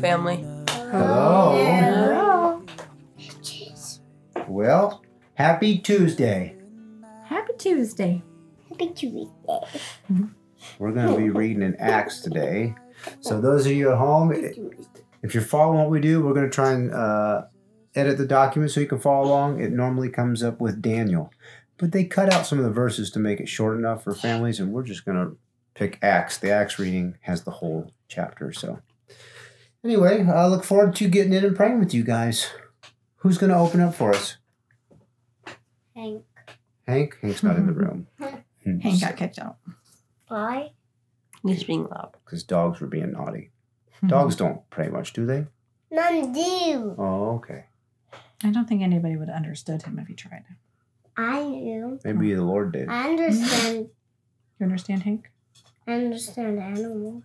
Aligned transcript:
shown. 0.00 0.36
Hello, 0.76 1.56
family. 1.56 1.96
Hello. 1.96 2.62
Well, 4.48 5.02
happy 5.34 5.78
Tuesday. 5.78 6.56
Happy 7.24 7.52
Tuesday. 7.58 8.22
Happy 8.68 8.88
Tuesday. 8.90 9.30
We're 10.78 10.92
going 10.92 11.08
to 11.08 11.16
be 11.16 11.30
reading 11.30 11.62
in 11.62 11.76
Acts 11.76 12.20
today. 12.20 12.74
So, 13.20 13.40
those 13.40 13.66
of 13.66 13.72
you 13.72 13.90
at 13.90 13.98
home, 13.98 14.32
if 15.22 15.34
you're 15.34 15.42
following 15.42 15.78
what 15.78 15.90
we 15.90 16.00
do, 16.00 16.22
we're 16.22 16.34
going 16.34 16.48
to 16.48 16.54
try 16.54 16.72
and 16.72 16.92
uh, 16.92 17.44
edit 17.94 18.18
the 18.18 18.26
document 18.26 18.72
so 18.72 18.80
you 18.80 18.86
can 18.86 18.98
follow 18.98 19.26
along. 19.26 19.60
It 19.60 19.72
normally 19.72 20.08
comes 20.08 20.42
up 20.42 20.60
with 20.60 20.80
Daniel, 20.80 21.30
but 21.76 21.92
they 21.92 22.04
cut 22.04 22.32
out 22.32 22.46
some 22.46 22.58
of 22.58 22.64
the 22.64 22.70
verses 22.70 23.10
to 23.12 23.18
make 23.18 23.40
it 23.40 23.48
short 23.48 23.76
enough 23.78 24.04
for 24.04 24.14
families, 24.14 24.60
and 24.60 24.72
we're 24.72 24.82
just 24.82 25.04
going 25.04 25.18
to 25.18 25.36
pick 25.74 25.98
Acts. 26.02 26.38
The 26.38 26.50
Acts 26.50 26.78
reading 26.78 27.18
has 27.22 27.42
the 27.44 27.50
whole 27.50 27.92
chapter. 28.08 28.52
So, 28.52 28.80
anyway, 29.86 30.26
I 30.26 30.46
look 30.46 30.64
forward 30.64 30.96
to 30.96 31.08
getting 31.08 31.32
in 31.32 31.44
and 31.44 31.56
praying 31.56 31.78
with 31.78 31.94
you 31.94 32.02
guys. 32.02 32.50
Who's 33.16 33.38
going 33.38 33.52
to 33.52 33.58
open 33.58 33.80
up 33.80 33.94
for 33.94 34.12
us? 34.12 34.36
Hank. 35.94 36.24
Hank? 36.86 37.16
Hank's 37.22 37.42
not 37.42 37.56
in 37.56 37.66
the 37.66 37.72
mm-hmm. 37.72 37.80
room. 37.80 38.06
Hmm. 38.64 38.78
Hank 38.80 39.00
got 39.00 39.16
kicked 39.16 39.38
out. 39.38 39.56
Why? 40.28 40.72
He's 41.44 41.64
being 41.64 41.84
loud. 41.84 42.16
Because 42.24 42.42
dogs 42.42 42.80
were 42.80 42.88
being 42.88 43.12
naughty. 43.12 43.50
Hmm. 44.00 44.08
Dogs 44.08 44.36
don't 44.36 44.68
pray 44.70 44.88
much, 44.88 45.12
do 45.12 45.24
they? 45.24 45.46
None 45.90 46.32
do. 46.32 46.94
Oh, 46.98 47.36
okay. 47.36 47.66
I 48.42 48.50
don't 48.50 48.68
think 48.68 48.82
anybody 48.82 49.16
would 49.16 49.28
have 49.28 49.36
understood 49.36 49.82
him 49.82 49.98
if 49.98 50.08
he 50.08 50.14
tried. 50.14 50.44
I 51.16 51.42
do. 51.42 51.98
Maybe 52.04 52.34
the 52.34 52.42
Lord 52.42 52.72
did. 52.72 52.88
I 52.88 53.08
understand. 53.08 53.88
You 54.58 54.64
understand, 54.64 55.04
Hank? 55.04 55.30
I 55.86 55.92
understand 55.92 56.58
animals. 56.58 57.22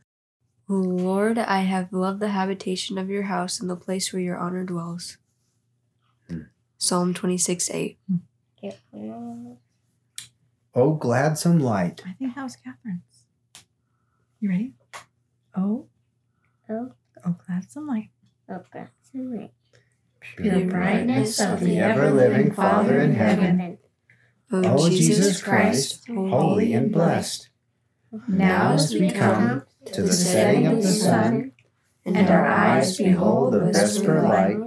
O 0.72 0.76
Lord, 0.76 1.38
I 1.38 1.60
have 1.62 1.92
loved 1.92 2.22
the 2.22 2.30
habitation 2.30 2.98
of 2.98 3.10
your 3.10 3.24
house 3.24 3.60
and 3.60 3.70
the 3.70 3.76
place 3.76 4.14
where 4.14 4.22
your 4.22 4.38
honor 4.38 4.64
dwells. 4.64 5.18
Hmm. 6.30 6.44
Psalm 6.78 7.14
26 7.14 7.70
8. 7.70 7.98
Get 8.62 8.80
one. 8.92 9.58
Oh, 10.74 10.94
gladsome 10.94 11.60
light. 11.60 12.02
I 12.08 12.14
think 12.14 12.36
that 12.36 12.44
was 12.44 12.56
Catherine's. 12.56 13.26
You 14.40 14.50
ready? 14.50 14.74
Oh, 15.58 15.88
Oh, 16.70 16.94
oh, 17.26 17.36
gladsome 17.46 17.88
light. 17.88 18.10
okay. 18.50 18.86
Tonight. 19.12 19.52
Pure 20.38 20.68
brightness 20.68 21.42
of 21.42 21.60
the 21.60 21.80
ever-living 21.80 22.54
Father 22.54 23.02
in 23.02 23.14
heaven. 23.14 23.78
O 24.54 24.62
Oh, 24.64 24.88
Jesus, 24.90 25.18
Jesus 25.18 25.44
Christ, 25.44 26.08
holy 26.08 26.74
and 26.74 26.94
blessed. 26.94 27.50
Now 28.28 28.74
as 28.74 28.94
we 28.94 29.10
come 29.12 29.64
to 29.86 30.02
the 30.02 30.14
setting 30.14 30.68
of 30.68 30.82
the 30.82 30.92
sun, 30.92 31.54
and 32.06 32.30
our 32.30 32.46
eyes 32.46 32.98
behold 32.98 33.54
the 33.54 33.60
vesper 33.60 34.22
light, 34.22 34.58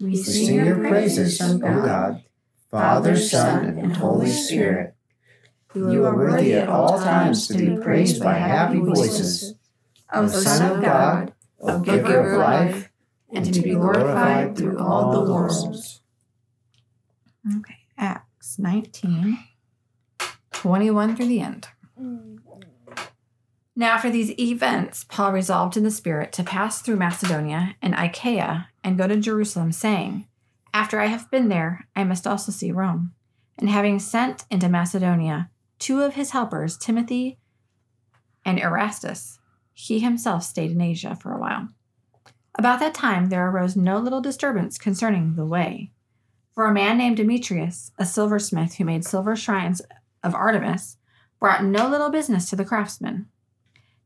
we 0.00 0.06
we 0.06 0.16
sing 0.16 0.64
your 0.64 0.76
praises, 0.76 1.40
O 1.40 1.58
God, 1.58 2.24
Father, 2.70 3.16
Son, 3.16 3.78
and 3.78 3.96
Holy 3.96 4.30
Spirit. 4.30 4.94
You 5.74 6.04
are 6.04 6.16
worthy 6.16 6.54
at 6.54 6.68
all 6.68 6.98
times 6.98 7.46
to 7.48 7.54
be 7.54 7.76
praised 7.80 8.22
by 8.22 8.34
happy 8.34 8.78
voices. 8.78 9.54
O 10.12 10.24
oh, 10.24 10.26
Son 10.26 10.78
of 10.78 10.82
God, 10.82 11.32
O 11.60 11.76
oh, 11.76 11.78
Giver 11.80 12.32
of 12.32 12.38
life, 12.38 12.90
and 13.32 13.54
to 13.54 13.60
be 13.60 13.74
glorified 13.74 14.56
through 14.56 14.78
all 14.78 15.12
the 15.12 15.32
worlds. 15.32 16.00
Okay, 17.56 17.78
Acts 17.96 18.58
19, 18.58 19.38
21 20.52 21.16
through 21.16 21.26
the 21.26 21.40
end. 21.40 21.68
Mm. 22.00 22.39
Now, 23.80 23.94
after 23.94 24.10
these 24.10 24.38
events, 24.38 25.04
Paul 25.04 25.32
resolved 25.32 25.74
in 25.74 25.84
the 25.84 25.90
Spirit 25.90 26.32
to 26.32 26.44
pass 26.44 26.82
through 26.82 26.96
Macedonia 26.96 27.76
and 27.80 27.94
Achaia 27.94 28.68
and 28.84 28.98
go 28.98 29.08
to 29.08 29.16
Jerusalem, 29.16 29.72
saying, 29.72 30.26
After 30.74 31.00
I 31.00 31.06
have 31.06 31.30
been 31.30 31.48
there, 31.48 31.88
I 31.96 32.04
must 32.04 32.26
also 32.26 32.52
see 32.52 32.72
Rome. 32.72 33.14
And 33.56 33.70
having 33.70 33.98
sent 33.98 34.44
into 34.50 34.68
Macedonia 34.68 35.48
two 35.78 36.02
of 36.02 36.12
his 36.12 36.32
helpers, 36.32 36.76
Timothy 36.76 37.38
and 38.44 38.58
Erastus, 38.58 39.38
he 39.72 40.00
himself 40.00 40.44
stayed 40.44 40.72
in 40.72 40.82
Asia 40.82 41.16
for 41.16 41.32
a 41.32 41.40
while. 41.40 41.68
About 42.58 42.80
that 42.80 42.92
time, 42.92 43.30
there 43.30 43.48
arose 43.48 43.76
no 43.76 43.96
little 43.96 44.20
disturbance 44.20 44.76
concerning 44.76 45.36
the 45.36 45.46
way. 45.46 45.90
For 46.52 46.66
a 46.66 46.74
man 46.74 46.98
named 46.98 47.16
Demetrius, 47.16 47.92
a 47.96 48.04
silversmith 48.04 48.74
who 48.74 48.84
made 48.84 49.06
silver 49.06 49.34
shrines 49.36 49.80
of 50.22 50.34
Artemis, 50.34 50.98
brought 51.38 51.64
no 51.64 51.88
little 51.88 52.10
business 52.10 52.50
to 52.50 52.56
the 52.56 52.64
craftsmen. 52.66 53.24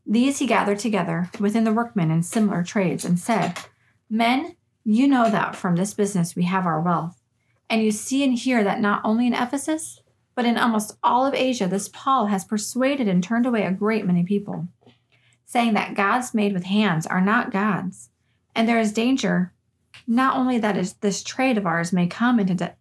These 0.07 0.39
he 0.39 0.47
gathered 0.47 0.79
together 0.79 1.31
within 1.41 1.65
the 1.65 1.73
workmen 1.73 2.11
in 2.11 2.23
similar 2.23 2.63
trades 2.63 3.05
and 3.05 3.19
said, 3.19 3.59
Men, 4.11 4.57
you 4.85 5.09
know 5.09 5.31
that 5.31 5.57
from 5.57 5.77
this 5.77 5.95
business 5.95 6.37
we 6.37 6.45
have 6.45 6.67
our 6.67 6.81
wealth. 6.81 7.23
And 7.71 7.83
you 7.83 7.91
see 7.91 8.23
and 8.23 8.39
hear 8.39 8.63
that 8.63 8.81
not 8.81 9.01
only 9.05 9.27
in 9.27 9.33
Ephesus, 9.33 10.03
but 10.35 10.45
in 10.45 10.59
almost 10.59 10.99
all 11.03 11.25
of 11.25 11.35
Asia, 11.35 11.67
this 11.67 11.89
Paul 11.89 12.27
has 12.27 12.45
persuaded 12.45 13.09
and 13.09 13.23
turned 13.23 13.47
away 13.47 13.65
a 13.65 13.73
great 13.73 14.05
many 14.05 14.25
people, 14.25 14.69
saying 15.47 15.75
that 15.75 15.95
gods 15.95 16.35
made 16.35 16.53
with 16.53 16.65
hands 16.65 17.07
are 17.07 17.21
not 17.21 17.51
gods. 17.51 18.11
And 18.55 18.69
there 18.69 18.79
is 18.79 18.93
danger 18.93 19.53
not 20.07 20.37
only 20.37 20.59
that 20.59 20.95
this 21.01 21.23
trade 21.23 21.57
of 21.57 21.67
ours 21.67 21.93
may 21.93 22.07
come 22.07 22.39
into 22.39 22.55
di- 22.55 22.75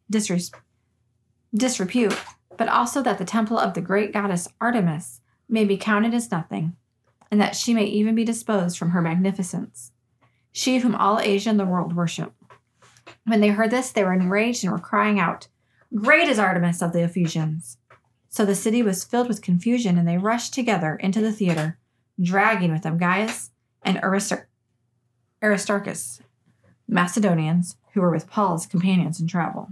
disrepute, 1.55 2.19
but 2.57 2.67
also 2.67 3.01
that 3.01 3.17
the 3.17 3.25
temple 3.25 3.57
of 3.57 3.73
the 3.73 3.81
great 3.81 4.11
goddess 4.11 4.47
Artemis 4.59 5.21
may 5.47 5.63
be 5.63 5.77
counted 5.77 6.13
as 6.13 6.31
nothing, 6.31 6.75
and 7.31 7.39
that 7.41 7.55
she 7.55 7.73
may 7.73 7.85
even 7.85 8.15
be 8.15 8.23
disposed 8.23 8.77
from 8.77 8.91
her 8.91 9.01
magnificence, 9.01 9.91
she 10.51 10.79
whom 10.79 10.95
all 10.95 11.19
Asia 11.19 11.49
and 11.49 11.59
the 11.59 11.65
world 11.65 11.95
worship. 11.95 12.33
When 13.25 13.41
they 13.41 13.49
heard 13.49 13.71
this, 13.71 13.91
they 13.91 14.03
were 14.03 14.13
enraged 14.13 14.63
and 14.63 14.71
were 14.71 14.79
crying 14.79 15.19
out, 15.19 15.47
Great 15.95 16.27
is 16.27 16.39
Artemis 16.39 16.81
of 16.81 16.93
the 16.93 17.03
Ephesians! 17.03 17.77
So 18.29 18.45
the 18.45 18.55
city 18.55 18.81
was 18.81 19.03
filled 19.03 19.27
with 19.27 19.43
confusion, 19.43 19.97
and 19.97 20.07
they 20.07 20.17
rushed 20.17 20.53
together 20.53 20.95
into 20.95 21.21
the 21.21 21.31
theater, 21.31 21.77
dragging 22.21 22.71
with 22.71 22.81
them 22.81 22.97
Gaius 22.97 23.51
and 23.83 23.97
Aristar- 23.97 24.45
Aristarchus, 25.43 26.19
Macedonians 26.87 27.77
who 27.93 28.01
were 28.01 28.11
with 28.11 28.29
Paul's 28.29 28.65
companions 28.65 29.19
in 29.19 29.27
travel. 29.27 29.69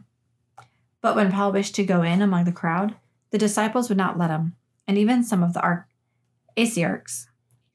But 1.01 1.15
when 1.15 1.31
Paul 1.31 1.51
wished 1.51 1.73
to 1.75 1.83
go 1.83 2.03
in 2.03 2.21
among 2.21 2.45
the 2.45 2.51
crowd, 2.51 2.95
the 3.31 3.37
disciples 3.37 3.89
would 3.89 3.97
not 3.97 4.17
let 4.17 4.29
him, 4.29 4.55
and 4.87 4.97
even 4.97 5.23
some 5.23 5.41
of 5.41 5.53
the 5.53 5.61
Ar- 5.61 5.87
Asiarchs, 6.55 7.27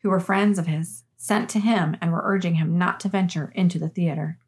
who 0.07 0.11
were 0.11 0.21
friends 0.21 0.57
of 0.57 0.69
his, 0.69 1.03
sent 1.17 1.51
to 1.51 1.59
him 1.59 1.97
and 2.01 2.13
were 2.13 2.23
urging 2.23 2.55
him 2.55 2.79
not 2.79 3.01
to 3.01 3.09
venture 3.09 3.51
into 3.57 3.77
the 3.77 3.89
theater. 3.89 4.39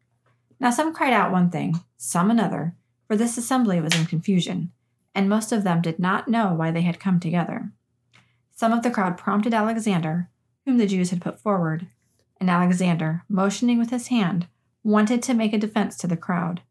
Now 0.57 0.71
some 0.71 0.93
cried 0.93 1.11
out 1.11 1.33
one 1.33 1.49
thing, 1.49 1.81
some 1.97 2.31
another, 2.31 2.77
for 3.09 3.17
this 3.17 3.37
assembly 3.37 3.81
was 3.81 3.93
in 3.93 4.05
confusion, 4.05 4.71
and 5.13 5.27
most 5.27 5.51
of 5.51 5.65
them 5.65 5.81
did 5.81 5.99
not 5.99 6.29
know 6.29 6.53
why 6.53 6.71
they 6.71 6.83
had 6.83 6.97
come 6.97 7.19
together. 7.19 7.73
Some 8.55 8.71
of 8.71 8.83
the 8.83 8.89
crowd 8.89 9.17
prompted 9.17 9.53
Alexander, 9.53 10.29
whom 10.65 10.77
the 10.77 10.87
Jews 10.87 11.09
had 11.09 11.19
put 11.19 11.41
forward, 11.41 11.87
and 12.39 12.49
Alexander, 12.49 13.23
motioning 13.27 13.77
with 13.77 13.89
his 13.89 14.07
hand, 14.07 14.47
wanted 14.81 15.21
to 15.23 15.33
make 15.33 15.51
a 15.51 15.57
defense 15.57 15.97
to 15.97 16.07
the 16.07 16.15
crowd. 16.15 16.61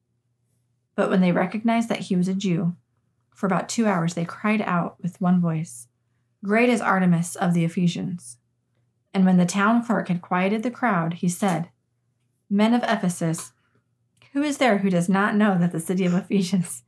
But 0.95 1.11
when 1.11 1.21
they 1.21 1.33
recognized 1.33 1.91
that 1.91 2.01
he 2.01 2.17
was 2.17 2.29
a 2.29 2.33
Jew, 2.33 2.75
for 3.35 3.45
about 3.45 3.69
two 3.69 3.87
hours 3.87 4.15
they 4.15 4.25
cried 4.25 4.63
out 4.63 4.97
with 5.03 5.21
one 5.21 5.43
voice, 5.43 5.89
Great 6.43 6.71
is 6.71 6.81
Artemis 6.81 7.37
of 7.37 7.53
the 7.53 7.67
Ephesians. 7.67 8.39
And 9.19 9.27
when 9.27 9.37
the 9.37 9.45
town 9.45 9.85
clerk 9.85 10.07
had 10.07 10.23
quieted 10.23 10.63
the 10.63 10.71
crowd, 10.71 11.15
he 11.15 11.29
said, 11.29 11.71
Men 12.49 12.73
of 12.73 12.85
Ephesus, 12.85 13.51
who 14.33 14.45
is 14.45 14.59
there 14.59 14.79
who 14.79 14.91
does 14.91 15.09
not 15.09 15.35
know 15.35 15.59
that 15.59 15.73
the 15.73 15.81
city 15.81 16.05
of 16.05 16.15
Ephesians 16.15 16.85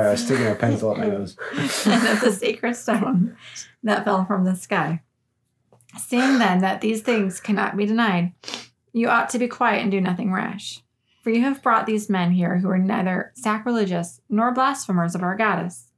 I 0.04 0.10
was 0.10 0.26
sticking 0.26 0.46
a 0.46 0.56
pencil 0.56 0.90
up 0.90 0.98
my 0.98 1.06
nose. 1.06 1.38
and 1.86 2.06
of 2.06 2.20
the 2.20 2.36
sacred 2.38 2.76
stone 2.76 3.34
that 3.82 4.04
fell 4.04 4.26
from 4.26 4.44
the 4.44 4.54
sky. 4.54 5.00
Seeing 5.98 6.38
then 6.38 6.58
that 6.58 6.82
these 6.82 7.00
things 7.00 7.40
cannot 7.40 7.78
be 7.78 7.86
denied, 7.86 8.34
you 8.96 9.10
ought 9.10 9.28
to 9.28 9.38
be 9.38 9.46
quiet 9.46 9.82
and 9.82 9.90
do 9.90 10.00
nothing 10.00 10.32
rash. 10.32 10.82
For 11.22 11.28
you 11.28 11.42
have 11.42 11.62
brought 11.62 11.84
these 11.84 12.08
men 12.08 12.30
here 12.30 12.56
who 12.56 12.70
are 12.70 12.78
neither 12.78 13.30
sacrilegious 13.34 14.22
nor 14.30 14.54
blasphemers 14.54 15.14
of 15.14 15.22
our 15.22 15.36
goddess. 15.36 15.90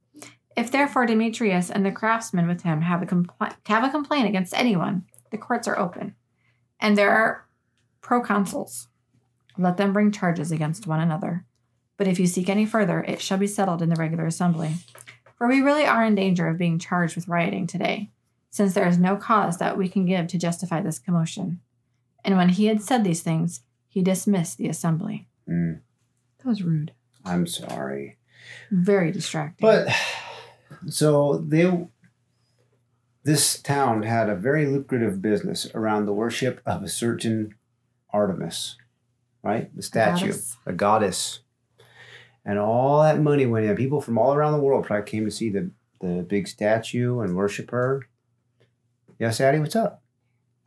If 0.57 0.69
therefore 0.69 1.05
Demetrius 1.05 1.71
and 1.71 1.85
the 1.85 1.93
craftsmen 1.93 2.45
with 2.45 2.63
him 2.63 2.81
have 2.81 3.01
a, 3.01 3.05
compl- 3.05 3.55
have 3.67 3.85
a 3.85 3.89
complaint 3.89 4.27
against 4.27 4.53
anyone, 4.53 5.05
the 5.31 5.37
courts 5.37 5.65
are 5.65 5.79
open, 5.79 6.15
and 6.81 6.97
there 6.97 7.11
are 7.11 7.47
proconsuls. 8.01 8.87
Let 9.57 9.77
them 9.77 9.93
bring 9.93 10.11
charges 10.11 10.51
against 10.51 10.85
one 10.85 10.99
another. 10.99 11.45
But 11.95 12.07
if 12.09 12.19
you 12.19 12.27
seek 12.27 12.49
any 12.49 12.65
further, 12.65 13.01
it 13.07 13.21
shall 13.21 13.37
be 13.37 13.47
settled 13.47 13.81
in 13.81 13.87
the 13.87 13.95
regular 13.95 14.25
assembly. 14.25 14.73
For 15.37 15.47
we 15.47 15.61
really 15.61 15.85
are 15.85 16.03
in 16.03 16.15
danger 16.15 16.49
of 16.49 16.57
being 16.57 16.77
charged 16.77 17.15
with 17.15 17.29
rioting 17.29 17.65
today, 17.65 18.09
since 18.49 18.73
there 18.73 18.89
is 18.89 18.97
no 18.97 19.15
cause 19.15 19.57
that 19.59 19.77
we 19.77 19.87
can 19.87 20.05
give 20.05 20.27
to 20.27 20.37
justify 20.37 20.81
this 20.81 20.99
commotion. 20.99 21.61
And 22.25 22.37
when 22.37 22.49
he 22.49 22.65
had 22.67 22.81
said 22.81 23.03
these 23.03 23.21
things, 23.21 23.61
he 23.87 24.01
dismissed 24.01 24.57
the 24.57 24.67
assembly. 24.67 25.27
Mm, 25.49 25.79
That 26.39 26.47
was 26.47 26.61
rude. 26.63 26.93
I'm 27.25 27.47
sorry. 27.47 28.17
Very 28.71 29.11
distracting. 29.11 29.65
But 29.65 29.87
so 30.87 31.37
they 31.37 31.87
this 33.23 33.61
town 33.61 34.03
had 34.03 34.29
a 34.29 34.35
very 34.35 34.65
lucrative 34.65 35.21
business 35.21 35.69
around 35.75 36.05
the 36.05 36.13
worship 36.13 36.61
of 36.65 36.81
a 36.83 36.87
certain 36.87 37.53
Artemis, 38.11 38.77
right? 39.43 39.75
The 39.75 39.83
statue, 39.83 40.27
goddess. 40.27 40.57
a 40.65 40.73
goddess. 40.73 41.39
And 42.45 42.57
all 42.57 43.03
that 43.03 43.19
money 43.19 43.45
went 43.45 43.65
in. 43.65 43.75
People 43.75 44.01
from 44.01 44.17
all 44.17 44.33
around 44.33 44.53
the 44.53 44.59
world 44.59 44.85
probably 44.85 45.05
came 45.09 45.25
to 45.25 45.31
see 45.31 45.49
the, 45.49 45.69
the 45.99 46.25
big 46.27 46.47
statue 46.47 47.19
and 47.19 47.35
worship 47.35 47.69
her. 47.71 48.07
Yes, 49.19 49.41
Addie, 49.41 49.59
what's 49.59 49.75
up? 49.75 50.01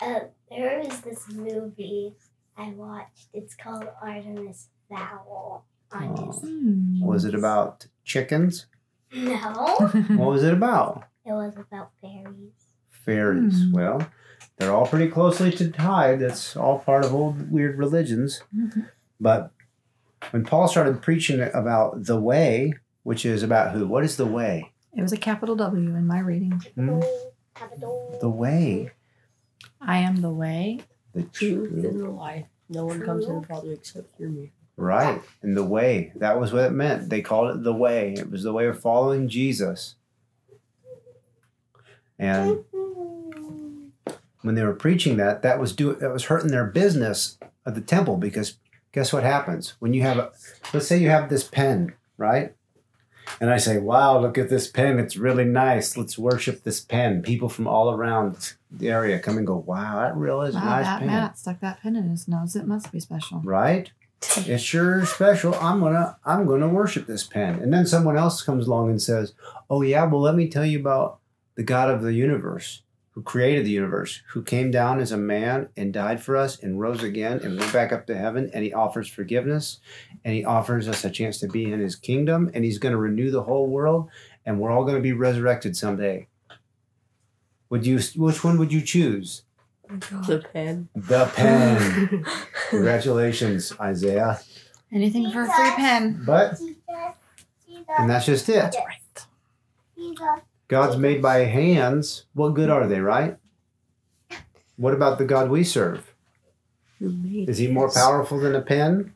Uh, 0.00 0.20
there 0.56 0.78
is 0.80 1.00
this 1.00 1.28
movie 1.30 2.14
I 2.56 2.70
watched. 2.70 3.28
It's 3.32 3.54
called 3.54 3.86
Artemis 4.02 4.68
Fowl 4.88 5.64
on 5.92 6.14
Oh. 6.18 6.26
Disney. 6.26 6.50
Hmm. 6.50 7.04
Was 7.04 7.24
it 7.24 7.34
about 7.34 7.86
chickens? 8.04 8.66
No, 9.14 9.36
What 10.16 10.30
was 10.30 10.42
it 10.44 10.52
about? 10.52 11.04
it 11.24 11.32
was 11.32 11.54
about 11.56 11.90
fairies. 12.00 12.52
Fairies. 12.90 13.62
Hmm. 13.64 13.72
Well, 13.72 14.08
they're 14.58 14.72
all 14.72 14.86
pretty 14.86 15.08
closely 15.10 15.50
tied. 15.70 16.20
That's 16.20 16.56
all 16.56 16.78
part 16.80 17.04
of 17.04 17.14
old 17.14 17.50
weird 17.50 17.78
religions. 17.78 18.42
Mhm. 18.54 18.88
But 19.20 19.50
when 20.30 20.44
Paul 20.44 20.68
started 20.68 21.02
preaching 21.02 21.40
about 21.54 22.04
the 22.04 22.18
way, 22.20 22.74
which 23.02 23.24
is 23.26 23.42
about 23.42 23.72
who? 23.72 23.86
What 23.86 24.04
is 24.04 24.16
the 24.16 24.26
way? 24.26 24.72
It 24.96 25.02
was 25.02 25.12
a 25.12 25.16
capital 25.16 25.56
W 25.56 25.94
in 25.96 26.06
my 26.06 26.20
reading. 26.20 26.60
Hmm? 26.74 27.00
The 28.20 28.28
way, 28.28 28.90
I 29.80 29.98
am 29.98 30.16
the 30.22 30.30
way. 30.30 30.80
the 31.14 31.22
Truth 31.22 31.70
truth, 31.70 31.84
and 31.84 32.00
the 32.00 32.08
life. 32.08 32.46
No 32.68 32.86
one 32.86 33.02
comes 33.02 33.26
to 33.26 33.32
the 33.40 33.46
Father 33.46 33.72
except 33.72 34.16
through 34.16 34.30
me. 34.30 34.52
right? 34.76 35.20
And 35.42 35.56
the 35.56 35.64
way. 35.64 36.12
That 36.16 36.40
was 36.40 36.52
what 36.52 36.64
it 36.64 36.72
meant. 36.72 37.10
They 37.10 37.20
called 37.20 37.54
it 37.56 37.62
the 37.64 37.74
way. 37.74 38.14
It 38.16 38.30
was 38.30 38.42
the 38.42 38.52
way 38.52 38.66
of 38.66 38.80
following 38.80 39.28
Jesus. 39.28 39.96
And 42.18 42.64
when 44.42 44.54
they 44.54 44.62
were 44.64 44.74
preaching 44.74 45.16
that, 45.18 45.42
that 45.42 45.58
was 45.60 45.74
do 45.74 45.94
that 45.94 46.12
was 46.12 46.24
hurting 46.24 46.50
their 46.50 46.66
business 46.66 47.38
of 47.66 47.74
the 47.74 47.80
temple 47.80 48.16
because 48.16 48.58
guess 48.92 49.12
what 49.12 49.22
happens 49.22 49.74
when 49.78 49.94
you 49.94 50.02
have 50.02 50.18
a 50.18 50.30
let's 50.72 50.86
say 50.86 50.98
you 50.98 51.10
have 51.10 51.28
this 51.28 51.44
pen, 51.44 51.94
right? 52.16 52.54
And 53.40 53.50
I 53.50 53.56
say, 53.56 53.78
"Wow, 53.78 54.20
look 54.20 54.38
at 54.38 54.48
this 54.48 54.68
pen! 54.68 54.98
It's 54.98 55.16
really 55.16 55.44
nice. 55.44 55.96
Let's 55.96 56.18
worship 56.18 56.62
this 56.62 56.80
pen." 56.80 57.22
People 57.22 57.48
from 57.48 57.66
all 57.66 57.90
around 57.92 58.54
the 58.70 58.88
area 58.90 59.18
come 59.18 59.38
and 59.38 59.46
go, 59.46 59.56
"Wow, 59.56 60.00
that 60.00 60.16
really 60.16 60.48
is 60.50 60.54
a 60.54 60.58
Wow, 60.58 60.64
nice 60.64 60.86
that 60.86 60.98
pen." 61.00 61.08
Matt 61.08 61.38
stuck 61.38 61.60
that 61.60 61.80
pen 61.82 61.96
in 61.96 62.08
his 62.08 62.28
nose. 62.28 62.56
It 62.56 62.66
must 62.66 62.92
be 62.92 63.00
special. 63.00 63.40
right? 63.44 63.90
It's 64.36 64.62
sure 64.62 65.04
special. 65.04 65.54
I'm 65.56 65.80
gonna 65.80 66.16
I'm 66.24 66.46
gonna 66.46 66.68
worship 66.68 67.06
this 67.06 67.24
pen. 67.24 67.60
And 67.60 67.72
then 67.72 67.86
someone 67.86 68.16
else 68.16 68.42
comes 68.42 68.68
along 68.68 68.90
and 68.90 69.02
says, 69.02 69.34
Oh 69.68 69.82
yeah, 69.82 70.04
well 70.04 70.20
let 70.20 70.36
me 70.36 70.48
tell 70.48 70.64
you 70.64 70.78
about 70.78 71.18
the 71.56 71.64
God 71.64 71.90
of 71.90 72.02
the 72.02 72.12
universe, 72.12 72.82
who 73.12 73.22
created 73.22 73.64
the 73.66 73.70
universe, 73.70 74.22
who 74.30 74.42
came 74.42 74.70
down 74.70 74.98
as 74.98 75.12
a 75.12 75.16
man 75.16 75.68
and 75.76 75.92
died 75.92 76.22
for 76.22 76.36
us 76.36 76.58
and 76.58 76.80
rose 76.80 77.02
again 77.02 77.40
and 77.42 77.58
went 77.58 77.72
back 77.72 77.92
up 77.92 78.06
to 78.06 78.16
heaven 78.16 78.50
and 78.54 78.64
he 78.64 78.72
offers 78.72 79.08
forgiveness 79.08 79.80
and 80.24 80.34
he 80.34 80.44
offers 80.44 80.88
us 80.88 81.04
a 81.04 81.10
chance 81.10 81.38
to 81.38 81.48
be 81.48 81.70
in 81.70 81.80
his 81.80 81.94
kingdom 81.94 82.50
and 82.54 82.64
he's 82.64 82.78
gonna 82.78 82.96
renew 82.96 83.30
the 83.30 83.42
whole 83.42 83.66
world 83.66 84.08
and 84.46 84.58
we're 84.58 84.70
all 84.70 84.84
gonna 84.84 85.00
be 85.00 85.12
resurrected 85.12 85.76
someday. 85.76 86.26
Would 87.68 87.86
you 87.86 88.00
which 88.16 88.42
one 88.42 88.58
would 88.58 88.72
you 88.72 88.80
choose? 88.80 89.42
Oh 89.88 89.94
my 89.94 89.98
God. 89.98 90.26
The 90.26 90.38
pen. 90.52 90.88
The 90.94 91.26
pen. 91.26 92.24
Congratulations, 92.70 93.72
Isaiah. 93.78 94.40
Anything 94.90 95.30
for 95.30 95.42
a 95.42 95.52
free 95.52 95.70
pen. 95.76 96.22
But 96.24 96.58
and 97.98 98.08
that's 98.08 98.26
just 98.26 98.48
it. 98.48 98.54
That's 98.54 98.76
right. 98.76 100.46
God's 100.68 100.96
made 100.96 101.20
by 101.20 101.38
hands. 101.40 102.26
What 102.34 102.54
good 102.54 102.70
are 102.70 102.86
they, 102.86 103.00
right? 103.00 103.36
What 104.76 104.94
about 104.94 105.18
the 105.18 105.24
God 105.24 105.50
we 105.50 105.64
serve? 105.64 106.14
Is 107.00 107.58
he 107.58 107.68
more 107.68 107.90
powerful 107.90 108.38
than 108.38 108.54
a 108.54 108.62
pen? 108.62 109.14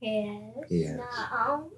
Yes. 0.00 0.42
Yes. 0.68 0.98
No. 0.98 1.70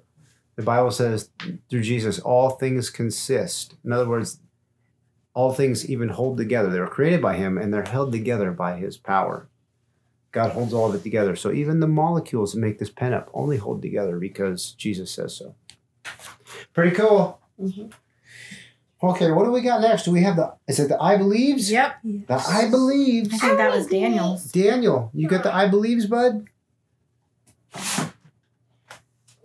The 0.55 0.63
Bible 0.63 0.91
says 0.91 1.29
through 1.69 1.83
Jesus, 1.83 2.19
all 2.19 2.51
things 2.51 2.89
consist. 2.89 3.75
In 3.85 3.91
other 3.93 4.07
words, 4.09 4.39
all 5.33 5.53
things 5.53 5.87
even 5.89 6.09
hold 6.09 6.37
together. 6.37 6.69
They 6.69 6.79
were 6.79 6.87
created 6.87 7.21
by 7.21 7.35
him 7.35 7.57
and 7.57 7.71
they're 7.71 7.83
held 7.83 8.11
together 8.11 8.51
by 8.51 8.77
his 8.77 8.97
power. 8.97 9.47
God 10.31 10.51
holds 10.51 10.73
all 10.73 10.89
of 10.89 10.95
it 10.95 11.03
together. 11.03 11.35
So 11.35 11.51
even 11.51 11.79
the 11.79 11.87
molecules 11.87 12.53
that 12.53 12.59
make 12.59 12.79
this 12.79 12.89
pen 12.89 13.13
up 13.13 13.29
only 13.33 13.57
hold 13.57 13.81
together 13.81 14.17
because 14.19 14.71
Jesus 14.71 15.11
says 15.11 15.35
so. 15.35 15.55
Pretty 16.73 16.95
cool. 16.95 17.39
Mhm. 17.61 17.91
Okay, 19.01 19.29
what 19.29 19.45
do 19.45 19.51
we 19.51 19.61
got 19.61 19.81
next? 19.81 20.03
Do 20.05 20.11
we 20.11 20.23
have 20.23 20.35
the 20.35 20.53
is 20.67 20.79
it 20.79 20.89
the 20.89 20.99
I 21.01 21.17
believes? 21.17 21.71
Yep. 21.71 21.97
The 22.03 22.43
I 22.49 22.67
believes. 22.69 23.33
I 23.33 23.37
think 23.37 23.57
that 23.57 23.75
was 23.75 23.85
Daniel's. 23.85 24.51
Daniel, 24.51 25.11
you 25.13 25.27
got 25.27 25.43
the 25.43 25.53
I 25.53 25.67
believes, 25.67 26.07
bud? 26.07 26.47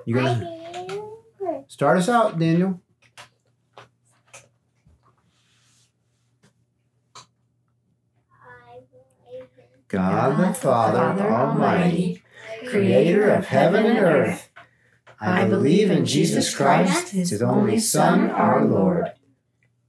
You 0.07 0.19
I 0.19 0.23
gonna 0.23 1.65
start 1.69 1.99
us 1.99 2.09
out, 2.09 2.39
Daniel? 2.39 2.81
I 8.35 8.79
believe 8.91 9.49
God 9.89 10.39
the 10.39 10.55
Father, 10.55 10.99
Father 10.99 11.31
Almighty, 11.31 12.23
creator 12.69 13.29
of 13.29 13.47
heaven 13.49 13.85
and 13.85 13.99
earth. 13.99 14.49
I 15.21 15.45
believe 15.45 15.91
in 15.91 16.07
Jesus 16.07 16.55
Christ, 16.55 17.11
his 17.11 17.43
only 17.43 17.79
Son, 17.79 18.31
our 18.31 18.65
Lord. 18.65 19.13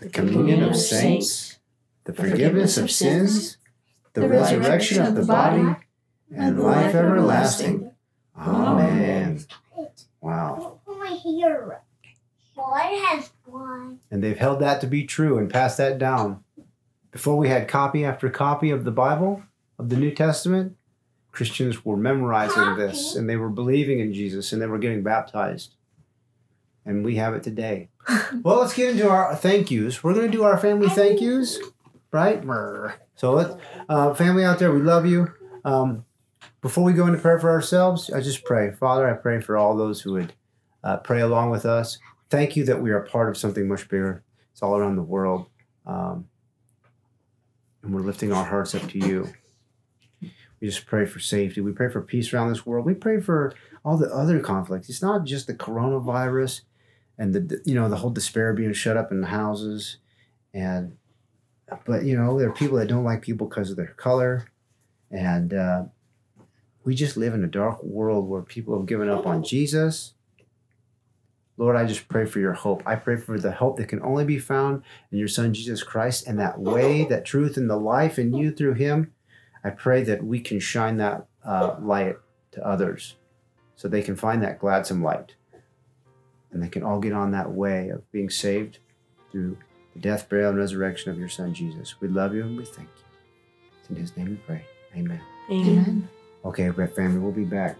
the 0.00 0.08
communion 0.08 0.62
of 0.62 0.76
saints, 0.76 1.58
the 2.04 2.12
forgiveness 2.12 2.76
of 2.76 2.90
sins, 2.90 3.58
the 4.14 4.26
resurrection 4.26 5.02
of 5.04 5.14
the 5.14 5.24
body, 5.24 5.76
and 6.34 6.58
life 6.60 6.94
everlasting. 6.94 7.92
Amen. 8.36 9.44
Wow. 10.20 10.80
Over 10.86 11.06
here. 11.06 11.80
Boy 12.56 12.98
has 13.06 13.30
one. 13.44 14.00
And 14.10 14.22
they've 14.22 14.38
held 14.38 14.60
that 14.60 14.80
to 14.80 14.86
be 14.86 15.04
true 15.04 15.38
and 15.38 15.50
passed 15.50 15.78
that 15.78 15.98
down. 15.98 16.44
Before 17.10 17.36
we 17.36 17.48
had 17.48 17.68
copy 17.68 18.04
after 18.04 18.30
copy 18.30 18.70
of 18.70 18.84
the 18.84 18.90
Bible, 18.90 19.42
of 19.78 19.88
the 19.88 19.96
New 19.96 20.10
Testament, 20.12 20.76
Christians 21.32 21.84
were 21.84 21.96
memorizing 21.96 22.76
this 22.76 23.14
and 23.14 23.28
they 23.28 23.36
were 23.36 23.48
believing 23.48 24.00
in 24.00 24.12
Jesus 24.12 24.52
and 24.52 24.60
they 24.60 24.66
were 24.66 24.78
getting 24.78 25.02
baptized. 25.02 25.74
And 26.84 27.04
we 27.04 27.16
have 27.16 27.34
it 27.34 27.42
today. 27.42 27.90
well, 28.42 28.60
let's 28.60 28.74
get 28.74 28.90
into 28.90 29.08
our 29.08 29.34
thank 29.36 29.70
yous. 29.70 30.02
We're 30.02 30.14
going 30.14 30.30
to 30.30 30.36
do 30.36 30.44
our 30.44 30.58
family 30.58 30.88
thank 30.88 31.20
yous, 31.20 31.58
right? 32.10 32.42
So, 33.14 33.32
let, 33.32 33.58
uh, 33.88 34.14
family 34.14 34.44
out 34.44 34.58
there, 34.58 34.72
we 34.72 34.80
love 34.80 35.06
you. 35.06 35.32
Um, 35.64 36.04
before 36.60 36.84
we 36.84 36.92
go 36.92 37.06
into 37.06 37.18
prayer 37.18 37.38
for 37.38 37.50
ourselves, 37.50 38.10
I 38.10 38.20
just 38.20 38.44
pray. 38.44 38.70
Father, 38.70 39.08
I 39.08 39.14
pray 39.14 39.40
for 39.40 39.56
all 39.56 39.76
those 39.76 40.00
who 40.00 40.12
would 40.12 40.32
uh, 40.82 40.98
pray 40.98 41.20
along 41.20 41.50
with 41.50 41.66
us. 41.66 41.98
Thank 42.28 42.56
you 42.56 42.64
that 42.64 42.80
we 42.80 42.90
are 42.90 43.00
part 43.00 43.28
of 43.28 43.36
something 43.36 43.66
much 43.68 43.88
bigger. 43.88 44.24
It's 44.52 44.62
all 44.62 44.76
around 44.76 44.96
the 44.96 45.02
world. 45.02 45.46
Um, 45.86 46.28
and 47.82 47.94
we're 47.94 48.02
lifting 48.02 48.32
our 48.32 48.44
hearts 48.44 48.74
up 48.74 48.88
to 48.90 48.98
you. 48.98 49.32
We 50.20 50.68
just 50.68 50.86
pray 50.86 51.06
for 51.06 51.18
safety. 51.18 51.60
We 51.62 51.72
pray 51.72 51.90
for 51.90 52.02
peace 52.02 52.32
around 52.32 52.50
this 52.50 52.66
world. 52.66 52.84
We 52.84 52.94
pray 52.94 53.20
for 53.20 53.54
all 53.84 53.96
the 53.96 54.12
other 54.12 54.40
conflicts. 54.40 54.90
It's 54.90 55.02
not 55.02 55.24
just 55.24 55.46
the 55.46 55.54
coronavirus 55.54 56.62
and 57.20 57.34
the 57.34 57.60
you 57.66 57.74
know 57.74 57.88
the 57.88 57.96
whole 57.96 58.10
despair 58.10 58.50
of 58.50 58.56
being 58.56 58.72
shut 58.72 58.96
up 58.96 59.12
in 59.12 59.20
the 59.20 59.26
houses, 59.28 59.98
and 60.54 60.96
but 61.84 62.04
you 62.04 62.16
know 62.16 62.38
there 62.38 62.48
are 62.48 62.52
people 62.52 62.78
that 62.78 62.88
don't 62.88 63.04
like 63.04 63.20
people 63.20 63.46
because 63.46 63.70
of 63.70 63.76
their 63.76 63.94
color, 63.98 64.48
and 65.10 65.52
uh, 65.52 65.84
we 66.82 66.94
just 66.94 67.18
live 67.18 67.34
in 67.34 67.44
a 67.44 67.48
dark 67.48 67.84
world 67.84 68.26
where 68.26 68.42
people 68.42 68.76
have 68.76 68.88
given 68.88 69.10
up 69.10 69.26
on 69.26 69.44
Jesus. 69.44 70.14
Lord, 71.58 71.76
I 71.76 71.84
just 71.84 72.08
pray 72.08 72.24
for 72.24 72.40
your 72.40 72.54
hope. 72.54 72.82
I 72.86 72.96
pray 72.96 73.18
for 73.18 73.38
the 73.38 73.52
hope 73.52 73.76
that 73.76 73.88
can 73.88 74.02
only 74.02 74.24
be 74.24 74.38
found 74.38 74.82
in 75.12 75.18
your 75.18 75.28
Son, 75.28 75.52
Jesus 75.52 75.82
Christ, 75.82 76.26
and 76.26 76.38
that 76.38 76.58
way, 76.58 77.04
that 77.04 77.26
truth, 77.26 77.58
and 77.58 77.68
the 77.68 77.76
life 77.76 78.18
in 78.18 78.32
you 78.32 78.50
through 78.50 78.74
him. 78.74 79.12
I 79.62 79.68
pray 79.68 80.02
that 80.04 80.24
we 80.24 80.40
can 80.40 80.58
shine 80.58 80.96
that 80.96 81.26
uh, 81.44 81.76
light 81.82 82.16
to 82.52 82.66
others 82.66 83.16
so 83.76 83.88
they 83.88 84.00
can 84.00 84.16
find 84.16 84.42
that 84.42 84.58
gladsome 84.58 85.02
light. 85.02 85.34
And 86.52 86.62
they 86.62 86.68
can 86.68 86.82
all 86.82 86.98
get 87.00 87.12
on 87.12 87.30
that 87.32 87.52
way 87.52 87.90
of 87.90 88.10
being 88.12 88.30
saved 88.30 88.78
through 89.30 89.56
the 89.94 90.00
death, 90.00 90.28
burial, 90.28 90.50
and 90.50 90.58
resurrection 90.58 91.10
of 91.10 91.18
your 91.18 91.28
Son, 91.28 91.54
Jesus. 91.54 92.00
We 92.00 92.08
love 92.08 92.34
you 92.34 92.42
and 92.42 92.56
we 92.56 92.64
thank 92.64 92.88
you. 92.88 93.04
It's 93.80 93.90
in 93.90 93.96
his 93.96 94.16
name 94.16 94.30
we 94.30 94.36
pray. 94.36 94.64
Amen. 94.96 95.20
Amen. 95.50 96.08
Okay, 96.44 96.68
Brett 96.70 96.96
family, 96.96 97.18
we'll 97.18 97.32
be 97.32 97.44
back. 97.44 97.76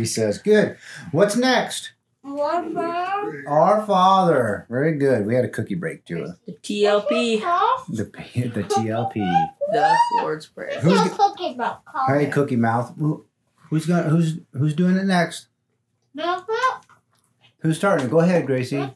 He 0.00 0.06
says. 0.06 0.38
Good. 0.38 0.76
What's 1.12 1.36
next? 1.36 1.92
More 2.22 2.62
fun. 2.70 3.44
Our 3.46 3.86
Father. 3.86 4.66
Very 4.68 4.96
good. 4.98 5.24
We 5.26 5.34
had 5.34 5.44
a 5.44 5.48
cookie 5.48 5.74
break, 5.74 6.04
too. 6.04 6.34
The 6.46 6.52
TLP, 6.54 7.40
The, 7.88 8.04
the 8.48 8.62
TLP. 8.64 9.14
the 9.72 9.96
Lord's 10.20 10.46
Prayer. 10.46 10.80
Who's 10.80 11.00
Who's 11.00 11.10
g- 11.10 11.16
cookie 11.16 11.54
about 11.54 11.82
Hey, 12.08 12.26
Cookie 12.26 12.56
Mouth. 12.56 12.92
Who, 12.98 13.24
who's 13.70 13.86
gonna 13.86 14.08
who's 14.10 14.38
who's 14.52 14.74
doing 14.74 14.96
it 14.96 15.04
next? 15.04 15.46
Who's 17.60 17.76
starting? 17.78 18.08
Go 18.08 18.20
ahead, 18.20 18.46
Gracie. 18.46 18.90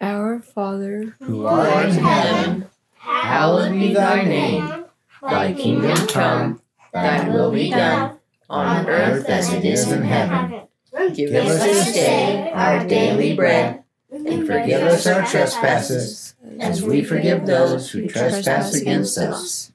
Our 0.00 0.40
Father, 0.40 1.16
Who 1.22 1.46
art 1.46 1.68
art 1.68 1.84
in 1.86 1.98
in 1.98 2.04
heaven, 2.04 2.66
hallowed 2.98 3.72
be 3.72 3.94
thy 3.94 4.22
name. 4.24 4.84
Thy 5.22 5.52
kingdom 5.54 6.06
come, 6.08 6.60
thy 6.92 7.28
will 7.28 7.50
be 7.50 7.70
done, 7.70 8.15
on 8.48 8.88
earth 8.88 9.28
as 9.28 9.52
it 9.52 9.64
is 9.64 9.90
in 9.90 10.02
heaven. 10.02 10.62
Give 11.14 11.32
us 11.34 11.62
this 11.62 11.92
day 11.94 12.50
our 12.52 12.86
daily 12.86 13.34
bread, 13.34 13.84
and 14.10 14.46
forgive 14.46 14.82
us 14.82 15.06
our 15.06 15.26
trespasses, 15.26 16.34
as 16.58 16.82
we 16.82 17.02
forgive 17.02 17.46
those 17.46 17.90
who 17.90 18.06
trespass 18.06 18.74
against 18.74 19.18
us. 19.18 19.72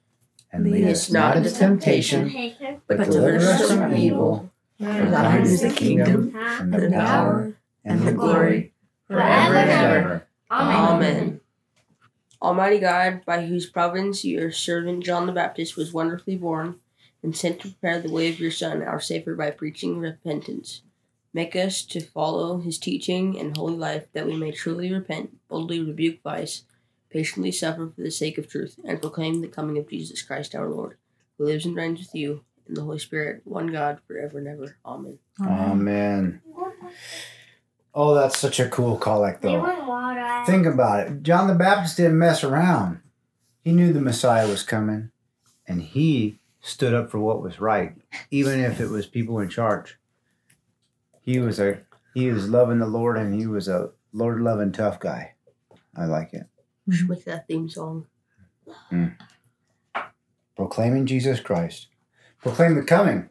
And 0.51 0.69
lead 0.69 0.87
us 0.87 1.11
not 1.11 1.37
into 1.37 1.51
temptation, 1.51 2.53
But 2.87 3.05
deliver 3.05 3.37
us 3.37 3.71
from 3.71 3.95
evil. 3.95 4.51
For 4.77 4.85
thine 4.85 5.43
is 5.43 5.61
the 5.61 5.69
kingdom, 5.69 6.35
and 6.35 6.73
the 6.73 6.89
power, 6.89 7.53
and 7.85 8.01
the 8.01 8.13
glory, 8.13 8.73
forever 9.07 9.55
and 9.55 9.69
ever. 9.69 10.27
Amen. 10.49 11.39
Almighty 12.41 12.79
God, 12.79 13.21
by 13.23 13.45
whose 13.45 13.69
providence 13.69 14.25
your 14.25 14.51
servant 14.51 15.03
John 15.03 15.27
the 15.27 15.31
Baptist 15.31 15.77
was 15.77 15.93
wonderfully 15.93 16.35
born 16.35 16.79
and 17.23 17.35
sent 17.35 17.59
to 17.61 17.69
prepare 17.69 17.99
the 17.99 18.11
way 18.11 18.29
of 18.29 18.39
your 18.39 18.51
Son, 18.51 18.81
our 18.81 18.99
Savior, 18.99 19.35
by 19.35 19.51
preaching 19.51 19.99
repentance. 19.99 20.81
Make 21.33 21.55
us 21.55 21.83
to 21.83 22.01
follow 22.01 22.57
his 22.59 22.77
teaching 22.77 23.39
and 23.39 23.55
holy 23.55 23.75
life, 23.75 24.07
that 24.13 24.25
we 24.25 24.35
may 24.35 24.51
truly 24.51 24.91
repent, 24.91 25.37
boldly 25.47 25.79
rebuke 25.79 26.21
vice, 26.23 26.63
patiently 27.09 27.51
suffer 27.51 27.91
for 27.95 28.01
the 28.01 28.11
sake 28.11 28.37
of 28.37 28.49
truth, 28.49 28.79
and 28.83 29.01
proclaim 29.01 29.41
the 29.41 29.47
coming 29.47 29.77
of 29.77 29.89
Jesus 29.89 30.21
Christ 30.21 30.55
our 30.55 30.69
Lord, 30.69 30.97
who 31.37 31.45
lives 31.45 31.65
and 31.65 31.75
reigns 31.75 31.99
with 31.99 32.15
you 32.15 32.43
in 32.67 32.73
the 32.73 32.81
Holy 32.81 32.99
Spirit, 32.99 33.41
one 33.45 33.67
God, 33.67 33.99
forever 34.07 34.39
and 34.39 34.47
ever. 34.47 34.77
Amen. 34.85 35.19
Amen. 35.41 36.41
Oh, 37.93 38.13
that's 38.15 38.37
such 38.37 38.59
a 38.59 38.69
cool 38.69 38.97
collect, 38.97 39.41
though. 39.41 39.63
Think 40.45 40.65
about 40.65 41.07
it. 41.07 41.23
John 41.23 41.47
the 41.47 41.55
Baptist 41.55 41.97
didn't 41.97 42.17
mess 42.17 42.43
around. 42.43 43.01
He 43.63 43.71
knew 43.71 43.93
the 43.93 44.01
Messiah 44.01 44.47
was 44.47 44.63
coming, 44.63 45.11
and 45.67 45.81
he 45.81 46.39
stood 46.61 46.93
up 46.93 47.09
for 47.11 47.19
what 47.19 47.41
was 47.41 47.59
right, 47.59 47.95
even 48.29 48.59
if 48.59 48.79
it 48.79 48.89
was 48.89 49.05
people 49.07 49.39
in 49.39 49.49
charge. 49.49 49.97
He 51.21 51.39
was 51.39 51.59
a 51.59 51.81
he 52.13 52.29
was 52.29 52.49
loving 52.49 52.79
the 52.79 52.87
Lord, 52.87 53.17
and 53.17 53.33
he 53.39 53.47
was 53.47 53.67
a 53.67 53.91
Lord 54.13 54.41
loving 54.41 54.71
tough 54.71 54.99
guy. 54.99 55.33
I 55.95 56.05
like 56.05 56.33
it. 56.33 56.47
Should 56.91 57.09
make 57.09 57.25
that 57.25 57.47
theme 57.47 57.69
song. 57.69 58.07
Mm. 58.91 59.15
Proclaiming 60.55 61.05
Jesus 61.05 61.39
Christ. 61.39 61.87
Proclaim 62.41 62.75
the 62.75 62.83
coming. 62.83 63.29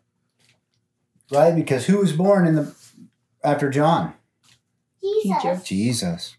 Right? 1.31 1.55
Because 1.55 1.87
who 1.87 1.99
was 1.99 2.13
born 2.13 2.47
in 2.47 2.55
the 2.57 2.75
after 3.45 3.71
John? 3.71 4.15
Jesus. 5.01 5.63
Jesus. 5.65 6.37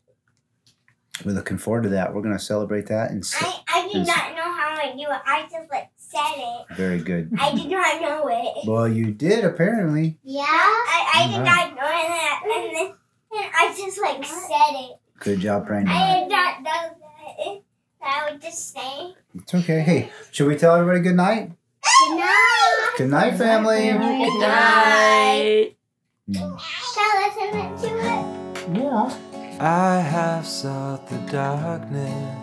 We're 1.26 1.32
looking 1.34 1.58
forward 1.58 1.84
to 1.84 1.90
that. 1.90 2.14
We're 2.14 2.22
going 2.22 2.38
to 2.38 2.44
celebrate 2.44 2.88
that 2.88 3.12
and 3.12 3.24
I, 3.40 3.60
I 3.68 3.88
did 3.88 4.06
Yes. 4.06 4.08
not 4.08 4.36
know 4.36 4.44
how 4.44 4.76
I 4.76 4.92
do 4.96 5.02
it. 5.04 5.22
I 5.26 5.44
just 5.44 5.70
like 5.72 5.90
said 6.12 6.36
it. 6.36 6.76
Very 6.76 7.00
good. 7.00 7.32
I 7.40 7.56
did 7.56 7.72
not 7.72 8.02
know 8.02 8.28
it. 8.28 8.68
Well, 8.68 8.88
you 8.88 9.12
did 9.12 9.46
apparently. 9.46 10.18
Yeah, 10.24 10.44
I, 10.44 11.12
I 11.16 11.28
did 11.28 11.44
not 11.44 11.70
know 11.70 11.82
that, 11.82 12.42
and, 12.44 12.76
then, 12.76 12.86
and 13.34 13.52
I 13.56 13.74
just 13.76 14.00
like 14.02 14.20
what? 14.20 14.28
said 14.28 14.76
it. 14.76 15.00
Good 15.20 15.40
job, 15.40 15.68
Brandon. 15.68 15.94
I 15.94 16.20
did 16.20 16.30
not 16.30 16.62
know 16.62 16.72
that. 16.72 17.62
I 18.04 18.32
would 18.32 18.42
just 18.42 18.74
say. 18.74 19.14
It's 19.36 19.54
okay. 19.54 19.82
Hey, 19.82 20.12
should 20.32 20.48
we 20.48 20.56
tell 20.56 20.76
everybody 20.76 21.02
good 21.02 21.16
night? 21.16 21.52
Good 21.82 22.18
night. 22.18 22.90
Good 22.98 23.10
night, 23.10 23.38
family. 23.38 23.92
Good 23.92 24.00
night. 24.00 24.28
Good 24.28 24.40
night. 24.40 25.76
Good 26.28 26.42
night. 26.42 26.62
Shall 26.94 27.04
I 27.04 27.74
listen 27.78 27.90
to 27.90 28.78
it? 28.78 28.82
Yeah. 28.84 29.18
I 29.60 30.00
have 30.00 30.48
sought 30.48 31.08
the 31.08 31.18
darkness 31.32 32.41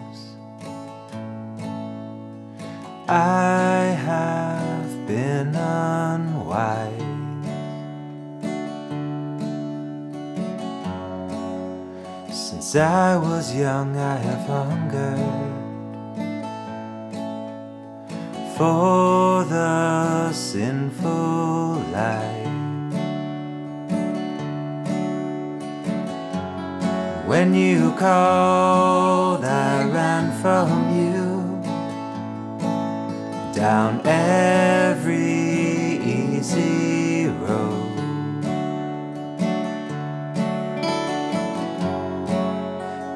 I 3.11 3.97
have 4.05 5.07
been 5.07 5.57
unwise. 5.57 6.93
Since 12.31 12.77
I 12.77 13.17
was 13.17 13.57
young, 13.57 13.97
I 13.97 14.17
have 14.17 14.47
hungered 14.47 15.59
for 18.59 19.45
the 19.45 20.31
sinful 20.35 21.81
life. 21.91 22.49
When 27.27 27.55
you 27.55 27.93
called, 27.93 29.45
I 29.47 29.85
ran 29.89 30.43
from 30.43 30.88
down 33.59 34.01
every 34.05 35.17
easy 35.99 37.27
road. 37.27 37.97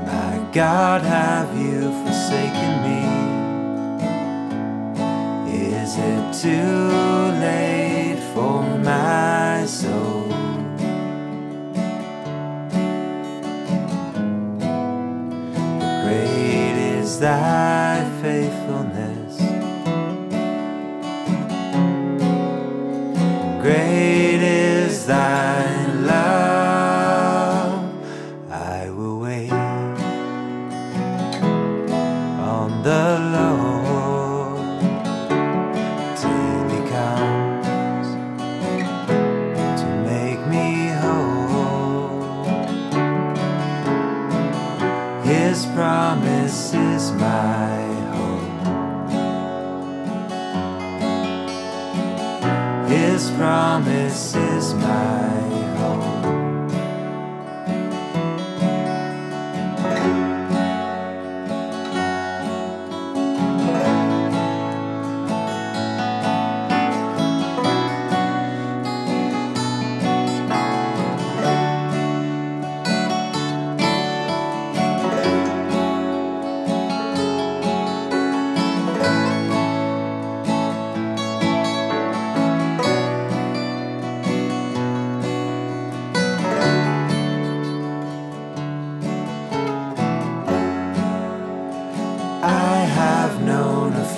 My 0.05 0.35
God, 0.53 1.03
have 1.03 1.57
you 1.57 1.93
forsaken 2.03 2.73
me? 2.89 3.03
Is 5.79 5.93
it 5.97 6.25
too 6.43 6.91
late 7.47 8.19
for 8.35 8.63
my 8.79 9.65
soul? 9.65 10.27
Great 16.03 16.77
is 16.99 17.21
thy 17.21 17.82
promise 53.43 54.37
is 54.37 54.73
mine. 54.75 55.52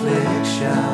affliction. 0.07 0.94